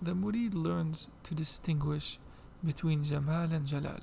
the 0.03 0.13
Murid 0.13 0.55
learns 0.55 1.09
to 1.25 1.35
distinguish 1.35 2.19
between 2.65 3.05
Jamal 3.05 3.53
and 3.53 3.67
Jalal, 3.67 4.01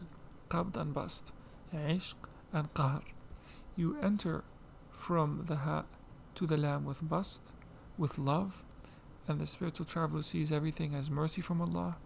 Qabd 0.49 0.77
and 0.77 0.93
Bast, 0.93 1.31
Ishq 1.73 2.15
and 2.53 2.73
Qahr. 2.73 3.01
You 3.75 3.97
enter 4.01 4.43
from 4.91 5.43
the 5.45 5.57
Ha 5.57 5.85
to 6.35 6.45
the 6.47 6.57
Lam 6.57 6.85
with 6.85 7.07
bast, 7.07 7.51
with 7.97 8.17
love, 8.17 8.63
and 9.27 9.39
the 9.39 9.47
spiritual 9.47 9.85
traveler 9.85 10.21
sees 10.21 10.51
everything 10.51 10.95
as 10.95 11.09
mercy 11.09 11.41
from 11.41 11.61
Allah. 11.61 11.97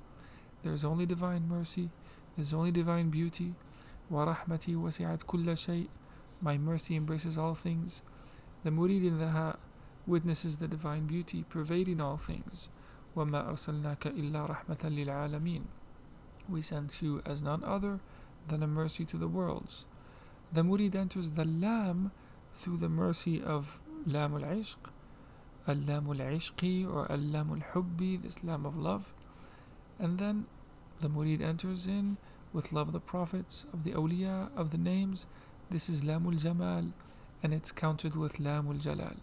There 0.64 0.74
is 0.74 0.86
only 0.86 1.06
divine 1.06 1.48
mercy, 1.48 1.90
there 2.36 2.44
is 2.44 2.54
only 2.54 2.72
divine 2.72 3.10
beauty. 3.10 3.56
وَرَحْمَتِي 4.11 4.77
وَسِعَتْ 4.77 5.25
كُلَّ 5.25 5.45
شَيْءٍ 5.45 5.89
My 6.41 6.59
mercy 6.59 6.97
embraces 6.97 7.37
all 7.39 7.55
things. 7.55 8.03
The 8.65 8.71
murid 8.71 9.07
in 9.07 9.19
the 9.19 9.31
ha 9.31 9.57
witnesses 10.07 10.59
the 10.59 10.69
divine 10.69 11.07
beauty 11.07 11.45
pervading 11.49 12.01
all 12.01 12.17
things. 12.17 12.69
وَمَا 13.17 13.49
أَرْسَلْنَاكَ 13.49 13.99
إِلَّا 13.99 14.49
رَحْمَةً 14.49 15.07
لِلْعَالَمِينَ 15.07 15.63
We 16.49 16.63
sent 16.63 17.03
you 17.03 17.23
as 17.27 17.43
none 17.43 17.65
other 17.65 18.01
than 18.49 18.63
a 18.63 18.67
mercy 18.67 19.05
to 19.07 19.17
the 19.17 19.29
worlds. 19.29 19.87
The 20.53 20.63
murid 20.63 20.95
enters 20.95 21.33
the 21.33 21.45
lam 21.45 22.13
through 22.55 22.79
the 22.79 22.89
mercy 22.89 23.43
of 23.43 23.81
Lam 24.07 24.35
al 24.35 24.43
Ishq, 24.43 24.77
Al 25.67 25.77
Lam 25.77 26.07
al 26.07 26.19
Ishqi, 26.19 26.89
or 26.89 27.11
Al 27.11 27.19
Lam 27.19 27.51
al 27.51 27.83
Hubbi, 27.83 28.23
this 28.23 28.45
Lam 28.45 28.65
of 28.65 28.77
love. 28.77 29.13
And 29.99 30.19
then 30.19 30.47
the 31.01 31.09
Murid 31.09 31.43
enters 31.43 31.87
in 31.87 32.19
with 32.54 32.72
love 32.72 32.88
of 32.88 32.94
the 32.94 33.00
prophets, 33.00 33.66
of 33.74 33.84
the 33.84 33.92
awliya, 33.92 34.50
of 34.56 34.72
the 34.72 34.78
names. 34.78 35.26
This 35.70 35.90
is 35.90 36.02
Lamul 36.02 36.38
Jamal, 36.42 36.86
and 37.42 37.54
it's 37.54 37.72
countered 37.72 38.16
with 38.16 38.38
Lamul 38.38 38.80
Jalal. 38.80 39.16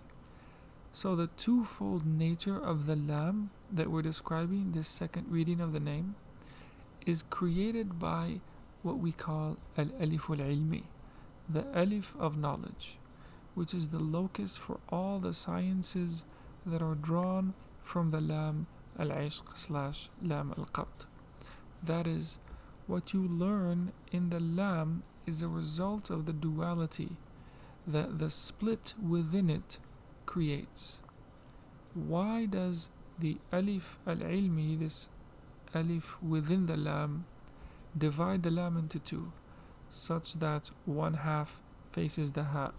So 0.92 1.14
the 1.14 1.28
twofold 1.36 2.06
nature 2.06 2.58
of 2.58 2.86
the 2.86 2.96
Lam 2.96 3.50
that 3.72 3.90
we're 3.90 4.02
describing, 4.02 4.72
this 4.72 4.88
second 4.88 5.26
reading 5.28 5.60
of 5.60 5.72
the 5.72 5.80
name, 5.80 6.14
is 7.06 7.22
created 7.22 7.98
by 7.98 8.40
what 8.82 8.98
we 8.98 9.12
call 9.12 9.56
Al 9.76 9.90
Alif 10.00 10.30
al 10.30 10.36
Ilmi, 10.36 10.84
the 11.48 11.66
Alif 11.74 12.14
of 12.18 12.36
knowledge 12.36 12.98
which 13.58 13.74
is 13.74 13.88
the 13.88 13.98
locus 13.98 14.56
for 14.56 14.78
all 14.88 15.18
the 15.18 15.34
sciences 15.34 16.22
that 16.64 16.80
are 16.80 16.94
drawn 16.94 17.54
from 17.82 18.12
the 18.12 18.20
Lam 18.20 18.68
al 18.96 19.08
Ishq 19.08 19.56
slash 19.56 20.10
Lam 20.22 20.54
al 20.56 20.66
Qabd. 20.66 21.06
That 21.82 22.06
is, 22.06 22.38
what 22.88 23.12
you 23.12 23.22
learn 23.28 23.92
in 24.10 24.30
the 24.30 24.40
Lam 24.40 25.02
is 25.26 25.42
a 25.42 25.48
result 25.48 26.10
of 26.10 26.26
the 26.26 26.32
duality 26.32 27.16
that 27.86 28.18
the 28.18 28.30
split 28.30 28.94
within 29.00 29.48
it 29.50 29.78
creates. 30.26 31.00
Why 31.94 32.46
does 32.46 32.88
the 33.18 33.36
Alif 33.52 33.98
al 34.06 34.16
Ilmi, 34.16 34.78
this 34.78 35.08
Alif 35.74 36.20
within 36.22 36.66
the 36.66 36.76
Lam, 36.76 37.26
divide 37.96 38.42
the 38.42 38.50
Lam 38.50 38.76
into 38.76 38.98
two, 38.98 39.32
such 39.90 40.34
that 40.34 40.70
one 40.86 41.14
half 41.14 41.60
faces 41.92 42.32
the 42.32 42.44
Ha 42.44 42.72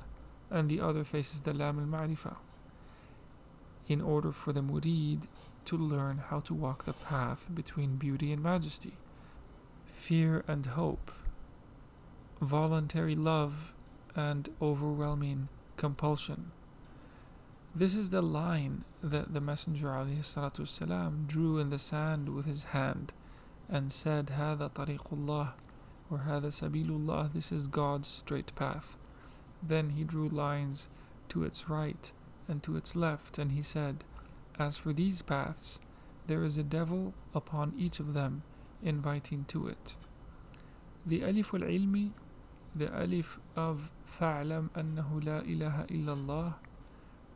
and 0.50 0.70
the 0.70 0.80
other 0.80 1.04
faces 1.04 1.42
the 1.42 1.54
Lam 1.54 1.80
al 1.80 2.00
Ma'rifa 2.00 2.36
in 3.88 4.02
order 4.02 4.32
for 4.32 4.54
the 4.54 4.62
murid 4.62 5.24
to 5.66 5.78
learn 5.78 6.18
how 6.30 6.40
to 6.40 6.54
walk 6.54 6.86
the 6.86 6.94
path 6.94 7.48
between 7.54 7.96
beauty 7.96 8.32
and 8.32 8.42
majesty, 8.42 8.94
fear 9.99 10.45
and 10.47 10.67
hope, 10.67 11.11
voluntary 12.41 13.15
love 13.15 13.73
and 14.15 14.49
overwhelming 14.61 15.49
compulsion. 15.77 16.53
This 17.75 17.97
is 17.97 18.11
the 18.11 18.23
line 18.23 18.85
that 19.03 19.35
the 19.35 19.41
Messenger 19.41 19.89
والسلام, 19.89 21.27
drew 21.27 21.59
in 21.59 21.71
the 21.71 21.79
sand 21.79 22.29
with 22.29 22.47
his 22.47 22.65
hand 22.65 23.13
and 23.69 23.93
said, 23.93 24.27
هذا 24.27 24.71
طريق 24.71 25.13
الله 25.13 25.53
or 26.11 26.19
هذا 26.19 26.51
سبيل 26.51 26.89
الله, 26.89 27.33
this 27.33 27.51
is 27.51 27.67
God's 27.67 28.07
straight 28.07 28.55
path. 28.55 28.97
Then 29.63 29.91
he 29.91 30.05
drew 30.05 30.29
lines 30.29 30.89
to 31.31 31.43
its 31.43 31.69
right 31.69 32.13
and 32.47 32.63
to 32.63 32.77
its 32.77 32.95
left, 32.95 33.39
and 33.39 33.53
he 33.53 33.63
said, 33.63 34.05
As 34.59 34.77
for 34.77 34.93
these 34.93 35.23
paths, 35.23 35.81
there 36.27 36.45
is 36.45 36.59
a 36.59 36.63
devil 36.63 37.15
upon 37.35 37.73
each 37.77 37.99
of 37.99 38.15
them, 38.15 38.43
inviting 38.84 39.46
to 39.46 39.68
it. 39.68 39.96
The 41.06 41.24
alif 41.24 41.54
al 41.54 41.62
ilmi, 41.62 42.12
the 42.76 42.94
alif 42.96 43.40
of 43.56 43.92
fa'lam 44.20 44.70
annahu 44.72 45.26
la 45.26 45.40
ilaha 45.40 45.86
illallah, 45.88 46.56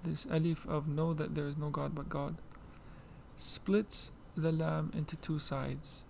this 0.04 0.26
alif 0.30 0.68
of 0.68 0.88
know 0.88 1.14
that 1.14 1.36
there 1.36 1.48
is 1.48 1.58
no 1.58 1.70
God 1.70 1.96
but 1.96 2.10
God, 2.10 2.36
splits 3.36 4.12
the 4.36 4.52
lam 4.52 4.92
into 4.94 5.16
two 5.16 5.40
sides. 5.40 6.06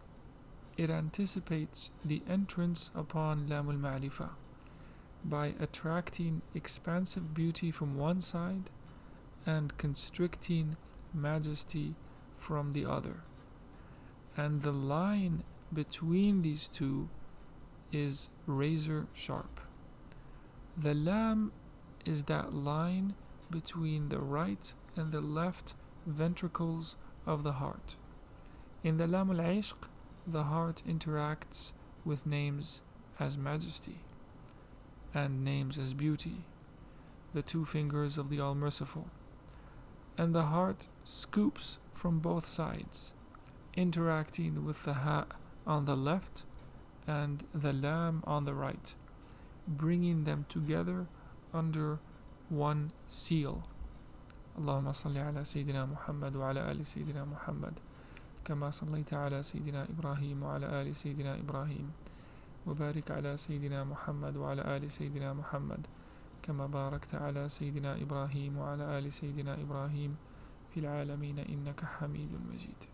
It 0.78 0.90
anticipates 0.90 1.92
the 2.04 2.24
entrance 2.28 2.92
upon 2.96 3.48
lam 3.48 3.70
al 3.70 3.76
ma'rifah 3.76 4.32
by 5.24 5.54
attracting 5.60 6.42
expansive 6.54 7.34
beauty 7.34 7.72
from 7.72 7.98
one 7.98 8.22
side 8.22 8.70
and 9.46 9.78
constricting 9.78 10.76
majesty 11.14 11.96
from 12.38 12.74
the 12.74 12.86
other. 12.86 13.22
And 14.36 14.62
the 14.62 14.72
line 14.72 15.44
between 15.72 16.42
these 16.42 16.68
two 16.68 17.10
is 17.92 18.30
razor 18.48 19.08
sharp. 19.14 19.60
The 20.76 20.94
lam 20.94 21.52
is 22.06 22.24
that 22.24 22.54
line 22.54 23.14
between 23.52 24.10
the 24.10 24.20
right 24.20 24.74
and 24.96 25.12
the 25.12 25.22
left 25.22 25.76
ventricles 26.06 26.98
of 27.26 27.44
the 27.44 27.54
heart. 27.54 27.98
In 28.84 28.98
the 28.98 29.08
lam 29.08 29.30
al 29.30 29.38
ishq, 29.38 29.76
the 30.26 30.44
heart 30.44 30.82
interacts 30.88 31.72
with 32.04 32.26
names 32.26 32.82
as 33.20 33.38
majesty 33.38 34.00
and 35.14 35.44
names 35.44 35.78
as 35.78 35.94
beauty, 35.94 36.44
the 37.34 37.42
two 37.42 37.66
fingers 37.66 38.18
of 38.18 38.30
the 38.30 38.40
All 38.40 38.56
Merciful. 38.56 39.08
And 40.18 40.34
the 40.34 40.44
heart 40.44 40.88
scoops 41.04 41.80
from 41.94 42.20
both 42.20 42.48
sides, 42.48 43.14
interacting 43.77 44.65
with 44.65 44.85
the 44.85 44.95
Ha 44.95 45.27
on 45.67 45.85
the 45.85 45.97
left 45.97 46.45
and 47.07 47.45
the 47.55 47.73
Lamb 47.73 48.23
on 48.27 48.45
the 48.45 48.55
right, 48.55 48.95
bringing 49.67 50.25
them 50.25 50.47
together 50.49 51.07
under 51.53 51.99
one 52.49 52.93
seal. 53.09 53.63
اللهم 54.59 54.93
صل 54.93 55.19
على 55.19 55.45
سيدنا 55.45 55.87
محمد 55.87 56.37
وعلى 56.37 56.71
آل 56.71 56.87
سيدنا 56.87 57.25
محمد 57.25 57.73
كما 58.45 58.71
صليت 58.71 59.15
على 59.15 59.43
سيدنا 59.43 59.87
إبراهيم 59.91 60.43
وعلى 60.43 60.83
آل 60.83 60.97
سيدنا 60.97 61.39
إبراهيم 61.39 61.91
وبارك 62.67 63.11
على 63.11 63.37
سيدنا 63.37 63.85
محمد 63.85 64.37
وعلى 64.37 64.77
آل 64.77 64.91
سيدنا 64.91 65.33
محمد 65.33 65.87
كما 66.43 66.67
باركت 66.67 67.15
على 67.15 67.49
سيدنا 67.49 68.03
إبراهيم 68.03 68.57
وعلى 68.59 68.99
آل 68.99 69.13
سيدنا 69.13 69.55
إبراهيم 69.55 70.17
في 70.75 70.81
العالمين 70.81 71.39
إنك 71.39 71.85
حميد 71.85 72.33
مجيد 72.53 72.92